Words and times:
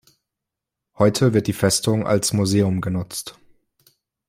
Heute 0.97 1.35
wird 1.35 1.45
die 1.45 1.53
Festung 1.53 2.07
als 2.07 2.33
Museum 2.33 2.81
genutzt. 2.81 3.37